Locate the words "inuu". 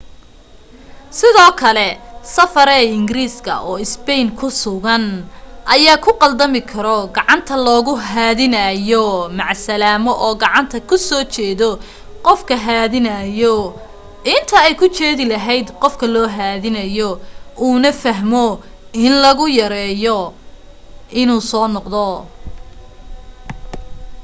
21.21-21.41